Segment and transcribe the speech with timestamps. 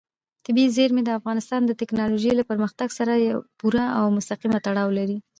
[0.45, 3.13] طبیعي زیرمې د افغانستان د تکنالوژۍ له پرمختګ سره
[3.59, 5.17] پوره او مستقیم تړاو لري.